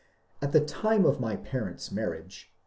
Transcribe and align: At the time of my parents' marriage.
At 0.41 0.51
the 0.51 0.61
time 0.65 1.05
of 1.05 1.19
my 1.19 1.35
parents' 1.35 1.91
marriage. 1.91 2.51